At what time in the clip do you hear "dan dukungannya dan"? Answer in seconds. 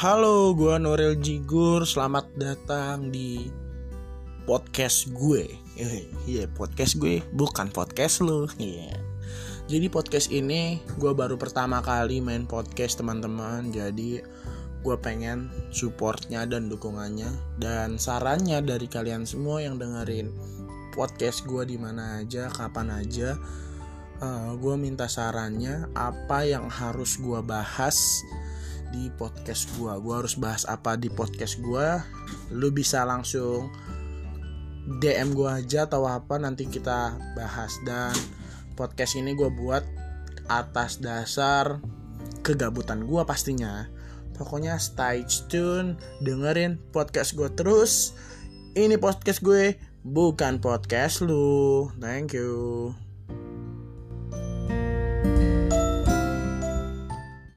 16.48-18.00